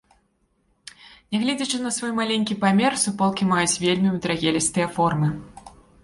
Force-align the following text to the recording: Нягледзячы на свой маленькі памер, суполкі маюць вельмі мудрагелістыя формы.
Нягледзячы 1.33 1.77
на 1.83 1.91
свой 1.97 2.11
маленькі 2.19 2.57
памер, 2.63 2.91
суполкі 3.03 3.43
маюць 3.51 3.79
вельмі 3.83 4.09
мудрагелістыя 4.15 4.87
формы. 4.97 5.29